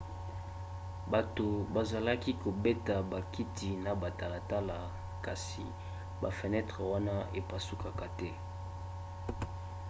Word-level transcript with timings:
bato 1.11 1.47
bazalaki 1.73 2.31
kobeta 2.43 2.95
bakiti 3.11 3.69
na 3.85 3.91
batalatala 4.01 4.77
kasi 5.25 5.65
bafenetre 6.21 6.81
wana 6.93 7.15
epasukaka 7.39 8.05
te 8.19 8.29